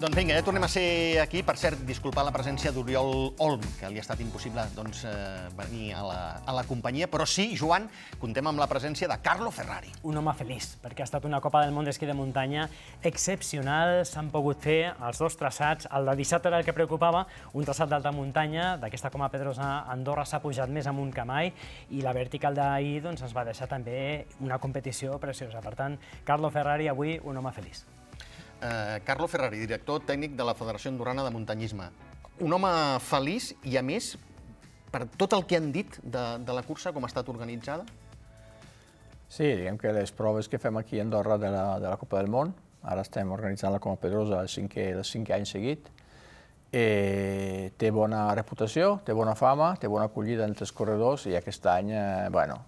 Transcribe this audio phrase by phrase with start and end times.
[0.00, 1.42] Doncs vinga, ja tornem a ser aquí.
[1.44, 5.90] Per cert, disculpar la presència d'Oriol Olm, que li ha estat impossible doncs, eh, venir
[5.92, 7.84] a la, a la companyia, però sí, Joan,
[8.22, 9.92] contem amb la presència de Carlo Ferrari.
[10.08, 12.64] Un home feliç, perquè ha estat una Copa del Món d'esquí de muntanya
[13.04, 14.06] excepcional.
[14.08, 15.92] S'han pogut fer els dos traçats.
[15.92, 18.78] El de dissabte era el que preocupava, un traçat d'alta muntanya.
[18.80, 21.52] D'aquesta Coma Pedrosa, Andorra s'ha pujat més amunt que mai
[21.92, 25.60] i la vertical d'ahir doncs, ens va deixar també una competició preciosa.
[25.60, 27.84] Per tant, Carlo Ferrari, avui un home feliç
[28.62, 31.90] eh, Carlo Ferrari, director tècnic de la Federació Andorrana de Muntanyisme.
[32.40, 32.72] Un home
[33.04, 34.14] feliç i, a més,
[34.92, 37.86] per tot el que han dit de, de la cursa, com ha estat organitzada?
[39.30, 42.18] Sí, diguem que les proves que fem aquí a Andorra de la, de la Copa
[42.18, 45.86] del Món, ara estem organitzant la Coma Pedrosa el cinquè, el cinquè any seguit,
[46.72, 51.66] eh, té bona reputació, té bona fama, té bona acollida entre els corredors i aquest
[51.70, 52.58] any, eh, bueno,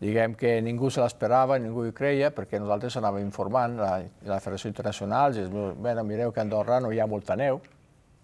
[0.00, 3.92] diguem que ningú se l'esperava, ningú hi creia, perquè nosaltres anàvem informant la,
[4.28, 7.62] la Federació Internacional, i bueno, mireu que a Andorra no hi ha molta neu,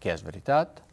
[0.00, 0.84] que és veritat,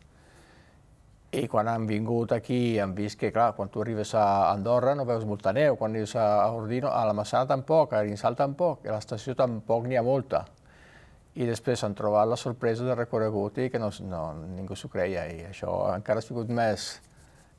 [1.32, 5.06] i quan han vingut aquí han vist que, clar, quan tu arribes a Andorra no
[5.08, 8.98] veus molta neu, quan arribes a Ordino, a la Massana tampoc, a Grinsal tampoc, a
[8.98, 10.44] l'estació tampoc n'hi ha molta.
[11.40, 14.26] I després han trobat la sorpresa de recorregut i que no, no,
[14.58, 16.98] ningú s'ho creia, i això encara ha sigut més,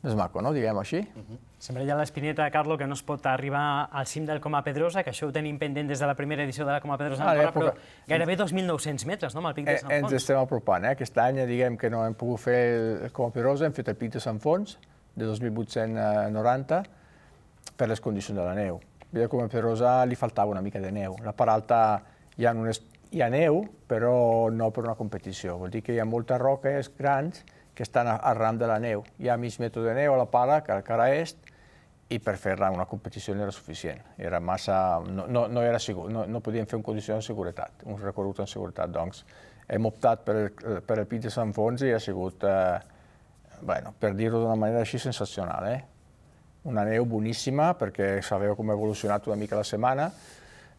[0.03, 0.53] més maco, no?
[0.53, 0.99] diguem així.
[0.99, 1.39] Uh -huh.
[1.59, 5.05] Sempre hi ha l'espineta, Carlo, que no es pot arribar al cim del Coma Pedrosa,
[5.05, 7.31] que això ho tenim pendent des de la primera edició de la Coma Pedrosa, ah,
[7.31, 7.75] Andorra, però
[8.09, 10.13] gairebé 2.900 metres, no?, amb el Pic de Sant Fons.
[10.13, 10.91] Ens estem apropant, eh?
[10.91, 14.13] Aquest any, diguem que no hem pogut fer el Coma Pedrosa, hem fet el Pic
[14.13, 14.79] de Sant Fons,
[15.15, 16.83] de 2.890,
[17.77, 18.81] per les condicions de la neu.
[19.15, 21.17] A Coma Pedrosa li faltava una mica de neu.
[21.23, 22.03] La part alta
[22.37, 25.59] hi ha, unes, hi ha neu, però no per una competició.
[25.59, 29.05] Vol dir que hi ha moltes roques grans que estan al ram de la neu.
[29.19, 31.39] Hi ha mig metre de neu a la pala, que al cara est,
[32.13, 34.03] i per fer-la una competició no era suficient.
[34.19, 34.77] Era massa...
[35.07, 38.43] No, no, no, era segur, no, no podíem fer un condició de seguretat, un recorregut
[38.45, 38.93] en seguretat.
[38.93, 39.25] Doncs
[39.73, 40.51] hem optat per el,
[40.85, 44.85] per el Pit de Sant Fons i ha sigut, eh, bueno, per dir-ho d'una manera
[44.85, 45.71] així, sensacional.
[45.73, 45.81] Eh?
[46.69, 50.11] Una neu boníssima, perquè sabeu com ha evolucionat una mica la setmana,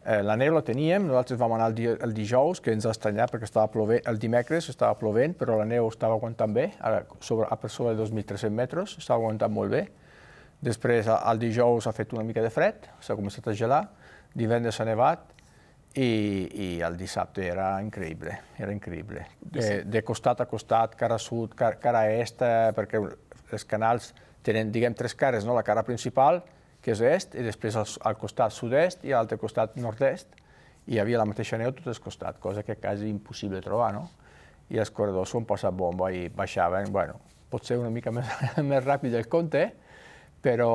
[0.04, 2.92] Eh, la neu la teníem, nosaltres vam anar el, di el dijous, que ens ha
[2.92, 6.98] estranyat perquè estava plovent, el dimecres estava plovent, però la neu estava aguantant bé, a,
[7.24, 9.86] sobre, a per sobre de 2.300 metres, estava aguantant molt bé.
[10.64, 13.80] Després, el dijous ha fet una mica de fred, s'ha començat a gelar,
[14.36, 15.24] divendres ha nevat,
[15.94, 16.10] i,
[16.52, 19.24] i el dissabte era increïble, era increïble.
[19.40, 24.10] De, de costat a costat, cara sud, cara, cara est, eh, perquè els canals
[24.44, 25.54] tenen, diguem, tres cares, no?
[25.56, 26.42] la cara principal,
[26.84, 30.36] que és est, i després al, al costat sud-est i a l'altre costat nord-est,
[30.84, 33.94] i hi havia la mateixa neu a tots els costats, cosa que quasi impossible trobar,
[33.96, 34.04] no?
[34.68, 37.16] I els corredors s'ho han passat bomba i baixaven, bueno,
[37.50, 38.28] potser una mica més,
[38.60, 39.64] més ràpid del compte,
[40.44, 40.70] però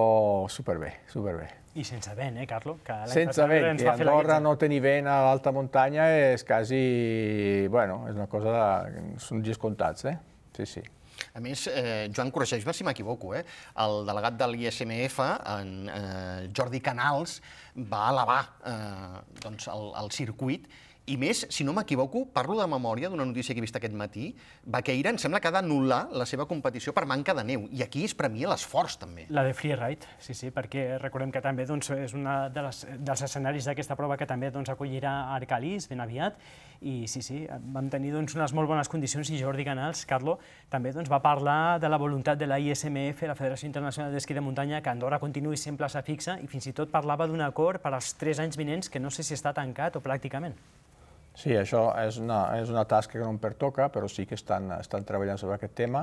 [0.50, 1.48] superbé, superbé.
[1.78, 2.80] I sense vent, eh, Carlo?
[2.84, 8.18] Que sense vent, que Andorra no tenir vent a l'alta muntanya és quasi, bueno, és
[8.18, 8.56] una cosa,
[8.90, 10.18] de, són dies comptats, eh?
[10.58, 10.82] Sí, sí.
[11.38, 13.44] A més, eh, Joan, corregeix-me si m'equivoco, eh?
[13.84, 15.20] el delegat de l'ISMF,
[15.56, 17.40] en eh, Jordi Canals,
[17.92, 20.70] va elevar eh, doncs el, el circuit
[21.10, 24.30] i més, si no m'equivoco, parlo de memòria d'una notícia que he vist aquest matí,
[24.70, 28.04] Baqueira em sembla que ha d'anul·lar la seva competició per manca de neu, i aquí
[28.06, 29.26] es premia l'esforç també.
[29.34, 33.26] La de freeride, sí, sí, perquè recordem que també doncs, és un de les, dels
[33.26, 36.38] escenaris d'aquesta prova que també doncs, acollirà Arcalís ben aviat,
[36.86, 37.42] i sí, sí,
[37.74, 40.38] vam tenir doncs, unes molt bones condicions i Jordi Canals, Carlo,
[40.70, 44.46] també doncs, va parlar de la voluntat de la ISMF, la Federació Internacional d'Esquí de
[44.46, 47.96] Muntanya, que Andorra continuï sent plaça fixa i fins i tot parlava d'un acord per
[47.96, 50.56] als tres anys vinents que no sé si està tancat o pràcticament.
[51.40, 54.74] Sí, això és una, és una tasca que no em pertoca, però sí que estan,
[54.76, 56.02] estan treballant sobre aquest tema.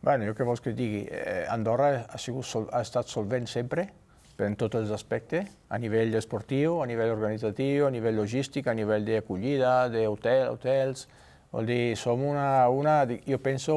[0.00, 1.02] Bueno, jo què vols que digui?
[1.04, 3.90] Eh, Andorra ha, sigut, ha estat solvent sempre,
[4.40, 9.06] en tots els aspectes, a nivell esportiu, a nivell organitzatiu, a nivell logístic, a nivell
[9.10, 11.06] d'acollida, d'hotel, hotels...
[11.54, 12.96] Vol dir, som una, una,
[13.28, 13.76] jo penso,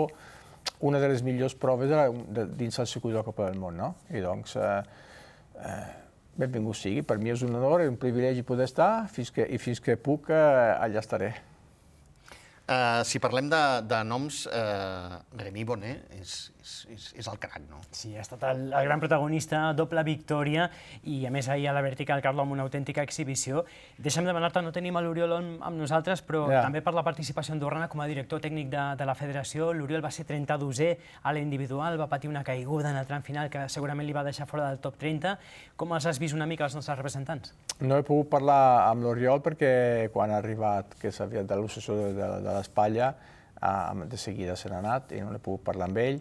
[0.82, 3.78] una de les millors proves de de, dins el circuit de la Copa del Món,
[3.78, 3.92] no?
[4.10, 4.80] I doncs, eh,
[5.62, 6.07] eh,
[6.38, 7.04] benvingut sigui.
[7.04, 9.98] Per mi és un honor i un privilegi poder estar fins que, i fins que
[9.98, 10.42] puc eh,
[10.78, 11.34] allà estaré.
[12.68, 17.62] Uh, si parlem de, de noms, uh, Remy Bonnet és, és, és, és el crac,
[17.70, 17.78] no?
[17.96, 20.66] Sí, ha estat el, el gran protagonista, doble victòria,
[21.08, 23.64] i a més ahir a la vertical, Carlo, amb una autèntica exhibició.
[24.04, 26.66] Deixa'm demanar-te, no tenim l'Oriol amb, amb nosaltres, però ja.
[26.66, 29.72] també per la participació andorrana com a director tècnic de, de la federació.
[29.72, 30.90] L'Oriol va ser 32è
[31.24, 34.50] a l'individual, va patir una caiguda en el tram final que segurament li va deixar
[34.52, 35.38] fora del top 30.
[35.80, 37.56] Com els has vist una mica els nostres representants?
[37.80, 42.12] No he pogut parlar amb l'Oriol perquè quan ha arribat, que s'havia de l'obsessió de,
[42.18, 43.14] de, de l'espatlla,
[44.06, 46.20] de seguida se n'ha anat i no he pogut parlar amb ell.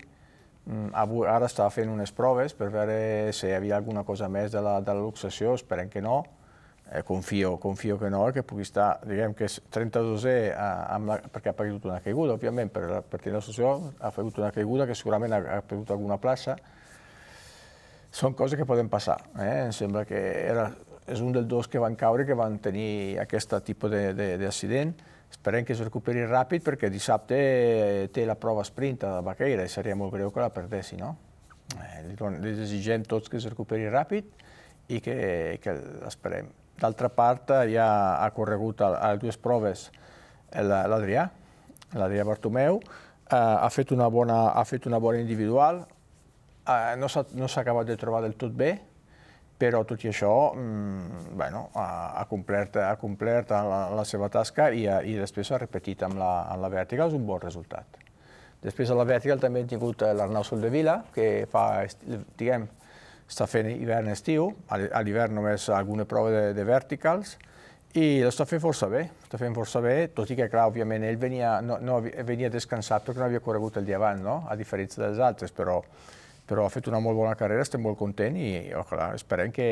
[0.66, 0.94] Mm,
[1.28, 4.80] ara estava fent unes proves per veure si hi havia alguna cosa més de la,
[4.80, 6.22] de la luxació, esperem que no,
[6.92, 11.50] Eh, confio, confio que no, que pugui estar, diguem que és 32è amb la, perquè
[11.50, 14.94] ha perdut una caiguda, òbviament, per, per tenir la situació ha perdut una caiguda que
[14.94, 16.54] segurament ha, ha perdut alguna plaça.
[18.14, 19.18] Són coses que poden passar.
[19.34, 19.64] Eh?
[19.64, 20.68] Em sembla que era,
[21.10, 24.94] és un dels dos que van caure que van tenir aquest tipus d'accident.
[25.30, 27.38] Esperem que es recuperi ràpid perquè dissabte
[28.14, 31.16] té la prova sprint a Baqueira i seria molt greu que la perdessi, no?
[31.74, 34.28] Eh, li, desitgem tots que es recuperi ràpid
[34.94, 35.16] i que,
[35.62, 35.74] que
[36.04, 36.52] l'esperem.
[36.78, 37.88] D'altra part, ja
[38.20, 39.88] ha corregut a, a dues proves
[40.52, 41.26] l'Adrià,
[41.96, 42.80] l'Adrià Bartomeu,
[43.30, 45.82] eh, ha, fet una bona, ha fet una bona individual,
[46.68, 48.76] eh, no s'ha no acabat de trobar del tot bé,
[49.58, 51.86] però tot i això mm, bueno, ha,
[52.20, 56.20] ha complert, ha complert la, la seva tasca i, ha, i després ha repetit amb
[56.20, 58.02] la, amb la vertical, és un bon resultat.
[58.62, 61.84] Després a la vertical també hem tingut l'Arnau Soldevila, que fa,
[62.36, 62.66] diguem,
[63.26, 67.36] està fent hivern-estiu, a l'hivern només alguna prova de, de verticals,
[67.96, 71.16] i l'està fent força bé, està fent força bé, tot i que, clar, òbviament, ell
[71.20, 74.42] venia, no, no, venia descansat perquè no havia corregut el dia abans, no?
[74.50, 75.78] a diferència dels altres, però,
[76.46, 79.68] però ha fet una molt bona carrera, estem molt contents i, ojalà, esperem que,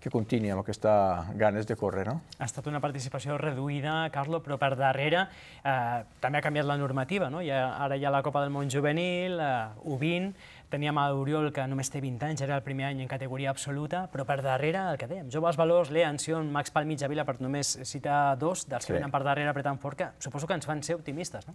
[0.00, 0.92] que continuï amb aquesta
[1.38, 2.06] ganes de córrer.
[2.08, 2.20] No?
[2.38, 7.30] Ha estat una participació reduïda, Carlo, però per darrere eh, també ha canviat la normativa.
[7.32, 7.42] No?
[7.42, 11.62] Ja, ara hi ha la Copa del Món Juvenil, eh, U20, Teníem a Oriol, que
[11.70, 14.98] només té 20 anys, era el primer any en categoria absoluta, però per darrere, el
[14.98, 18.90] que dèiem, Joves Valors, Lea, Ansion, Max Pal, Mitjavila, per només citar dos dels que
[18.90, 18.96] sí.
[18.98, 21.54] venen per darrere apretant fort, que suposo que ens fan ser optimistes, no?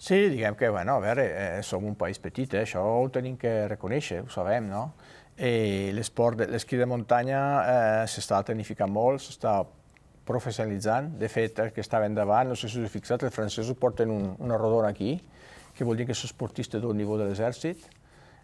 [0.00, 3.34] Sí, diguem que, bueno, a veure, eh, som un país petit, eh, això ho tenim
[3.36, 4.94] que reconèixer, ho sabem, no?
[5.36, 9.58] I l'esport, l'esquí de muntanya eh, s'està tenificant molt, s'està
[10.24, 11.10] professionalitzant.
[11.20, 14.14] De fet, el que estava endavant, no sé si us heu fixat, els francesos porten
[14.14, 15.18] un, una rodona aquí,
[15.76, 17.84] que vol dir que són esportistes d'un nivell de l'exèrcit,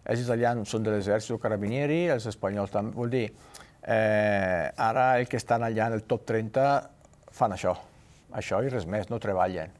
[0.05, 2.93] els italians són de l'exèrcit o carabinieri, els espanyols també.
[3.01, 3.25] Vol dir,
[3.81, 6.69] eh, ara el que estan allà en el top 30
[7.41, 7.73] fan això,
[8.43, 9.73] això i res més, no treballen.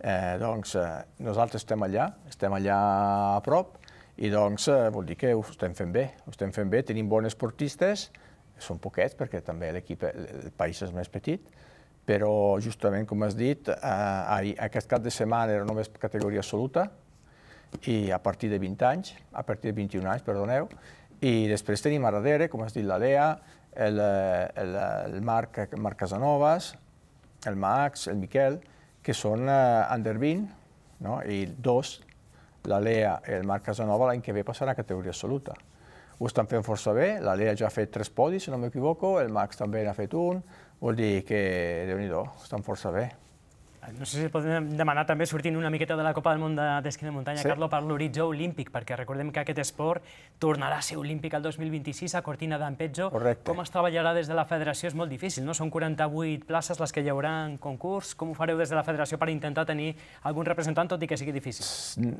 [0.00, 0.86] Eh, doncs eh,
[1.20, 2.76] nosaltres estem allà, estem allà
[3.36, 3.76] a prop,
[4.16, 7.08] i doncs eh, vol dir que ho estem fent bé, ho estem fent bé, tenim
[7.08, 8.06] bons esportistes,
[8.60, 11.52] són poquets perquè també l'equip, el país és més petit,
[12.08, 12.32] però
[12.64, 16.88] justament com has dit, eh, aquest cap de setmana era només categoria absoluta,
[17.84, 20.72] i a partir de 20 anys, a partir de 21 anys, perdoneu,
[21.20, 23.30] i després tenim a darrere, com has dit, la Lea,
[23.76, 26.72] el, el, el Marc, Marc Casanovas,
[27.46, 28.62] el Max, el Miquel,
[29.02, 30.46] que són uh, under 20,
[31.06, 31.20] no?
[31.24, 31.98] i dos,
[32.68, 35.56] la Lea i el Marc Casanova, l'any que ve passarà a categoria absoluta.
[36.20, 39.14] Ho estan fent força bé, la Lea ja ha fet tres podis, si no m'equivoco,
[39.22, 40.42] el Max també n'ha fet un,
[40.80, 41.40] vol dir que,
[41.88, 42.10] déu nhi
[42.42, 43.08] estan força bé.
[43.96, 47.06] No sé si podem demanar també, sortint una miqueta de la Copa del Món d'esquí
[47.06, 47.48] de muntanya, sí.
[47.48, 50.04] Carlo, per l'horitzó olímpic, perquè recordem que aquest esport
[50.42, 53.08] tornarà a ser olímpic el 2026 a Cortina d'Ampezzo.
[53.14, 53.48] Correcte.
[53.48, 55.56] Com es treballarà des de la federació és molt difícil, no?
[55.56, 58.12] Són 48 places les que hi haurà en concurs.
[58.20, 59.94] Com ho fareu des de la federació per intentar tenir
[60.28, 61.64] algun representant, tot i que sigui difícil?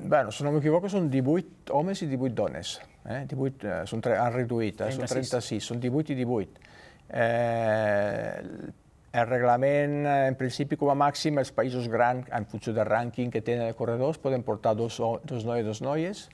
[0.08, 2.78] Bueno, si no m'equivoco, són 18 homes i 18 dones.
[3.04, 3.26] Eh?
[3.28, 4.94] 18, eh, són, han reduït, eh?
[4.96, 4.96] 36.
[4.96, 6.68] són 36, són 18 i 18.
[7.10, 8.19] Eh,
[9.12, 13.30] el reglament, eh, en principi, com a màxim, els països grans, en funció del rànquing
[13.30, 16.28] que tenen els corredors, poden portar dos, dos nois i dos noies.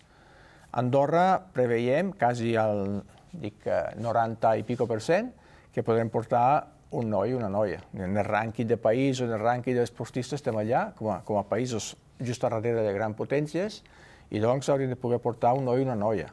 [0.76, 3.02] Andorra preveiem, quasi al
[3.32, 3.64] dic,
[3.96, 5.32] 90 i pico per cent,
[5.72, 7.80] que podrem portar un noi i una noia.
[7.94, 11.40] En el rànquing de país o en el rànquing d'esportistes estem allà, com a, com
[11.40, 13.82] a països just a darrere de grans potències,
[14.30, 16.28] i doncs hauríem de poder portar un noi i una noia.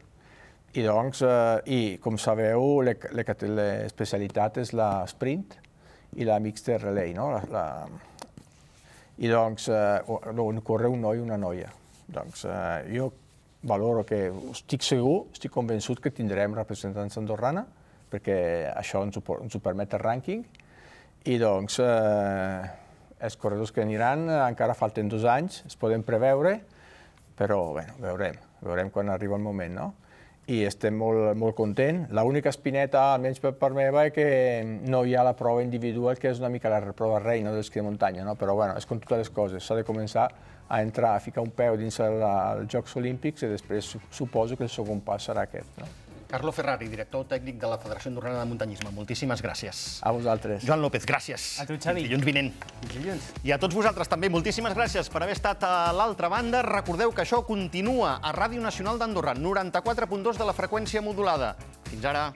[0.73, 5.62] I doncs, eh, i com sabeu, l'especialitat és la sprint,
[6.15, 7.29] i la mixta relay, no?
[7.33, 7.65] La, la...
[9.23, 11.69] I doncs, eh, corre un noi i una noia.
[12.13, 13.11] Doncs eh, jo
[13.63, 17.63] valoro que estic segur, estic convençut que tindrem representants andorrana,
[18.11, 18.37] perquè
[18.73, 20.43] això ens ho, ens ho permet el rànquing,
[21.31, 22.61] i doncs eh,
[23.23, 26.57] els corredors que aniran encara falten dos anys, es poden preveure,
[27.39, 29.91] però bueno, veurem, veurem quan arriba el moment, no?
[30.51, 32.11] I estem molt, molt contents.
[32.11, 34.25] L'única espineta, almenys per part meva, és que
[34.91, 37.79] no hi ha la prova individual, que és una mica la prova rei no, d'esquí
[37.79, 38.35] de muntanya, no?
[38.35, 40.27] però bueno, és com totes les coses, s'ha de començar
[40.67, 44.71] a entrar, a ficar un peu dins els Jocs Olímpics i després suposo que el
[44.73, 45.79] segon pas serà aquest.
[45.79, 46.02] No?
[46.33, 48.89] Carlo Ferrari, director tècnic de la Federació Andorrana de Muntanyisme.
[48.95, 49.81] Moltíssimes gràcies.
[50.01, 50.63] A vosaltres.
[50.65, 51.43] Joan López, gràcies.
[51.61, 52.07] A tu, Xavi.
[52.07, 52.49] Dilluns vinent.
[52.89, 53.27] Dilluns.
[53.45, 56.63] I a tots vosaltres també, moltíssimes gràcies per haver estat a l'altra banda.
[56.65, 61.53] Recordeu que això continua a Ràdio Nacional d'Andorra, 94.2 de la freqüència modulada.
[61.91, 62.31] Fins ara.